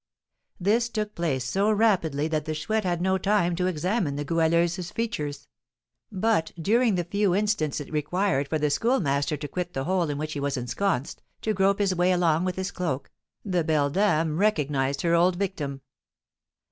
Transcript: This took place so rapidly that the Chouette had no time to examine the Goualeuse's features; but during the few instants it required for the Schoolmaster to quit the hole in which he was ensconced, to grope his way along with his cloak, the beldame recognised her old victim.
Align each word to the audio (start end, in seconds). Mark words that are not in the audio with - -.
This 0.59 0.89
took 0.89 1.13
place 1.13 1.45
so 1.45 1.71
rapidly 1.71 2.27
that 2.29 2.45
the 2.45 2.55
Chouette 2.55 2.85
had 2.85 3.03
no 3.03 3.19
time 3.19 3.55
to 3.55 3.67
examine 3.67 4.15
the 4.15 4.25
Goualeuse's 4.25 4.89
features; 4.89 5.47
but 6.11 6.51
during 6.59 6.95
the 6.95 7.03
few 7.03 7.35
instants 7.35 7.79
it 7.79 7.93
required 7.93 8.47
for 8.47 8.57
the 8.57 8.71
Schoolmaster 8.71 9.37
to 9.37 9.47
quit 9.47 9.73
the 9.75 9.83
hole 9.83 10.09
in 10.09 10.17
which 10.17 10.33
he 10.33 10.39
was 10.39 10.57
ensconced, 10.57 11.21
to 11.43 11.53
grope 11.53 11.77
his 11.77 11.93
way 11.93 12.11
along 12.11 12.45
with 12.45 12.55
his 12.55 12.71
cloak, 12.71 13.11
the 13.45 13.63
beldame 13.63 14.39
recognised 14.39 15.03
her 15.03 15.13
old 15.13 15.35
victim. 15.35 15.81